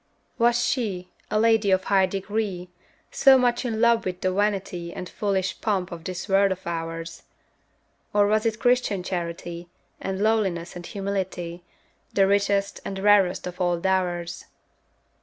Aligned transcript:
Was 0.39 0.65
she, 0.65 1.11
a 1.29 1.39
lady 1.39 1.69
of 1.69 1.83
high 1.83 2.07
degree, 2.07 2.69
So 3.11 3.37
much 3.37 3.63
in 3.65 3.79
love 3.79 4.03
with 4.03 4.21
the 4.21 4.33
vanity 4.33 4.91
And 4.91 5.07
foolish 5.07 5.61
pomp 5.61 5.91
of 5.91 6.05
this 6.05 6.27
world 6.27 6.51
of 6.51 6.65
ours? 6.65 7.21
Or 8.11 8.25
was 8.25 8.47
it 8.47 8.57
Christian 8.57 9.03
charity, 9.03 9.69
And 10.01 10.19
lowliness 10.19 10.75
and 10.75 10.87
humility, 10.87 11.61
The 12.13 12.25
richest 12.25 12.79
and 12.83 12.97
rarest 12.97 13.45
of 13.45 13.61
all 13.61 13.79
dowers? 13.79 14.45